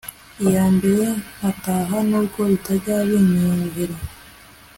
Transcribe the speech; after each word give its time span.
iyambere 0.43 1.05
nkataha 1.35 1.97
nubwo 2.09 2.39
bitajya 2.51 2.95
binyorohera 3.09 3.97